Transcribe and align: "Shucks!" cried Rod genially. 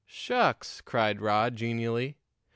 "Shucks!" 0.07 0.81
cried 0.83 1.21
Rod 1.21 1.55
genially. 1.55 2.17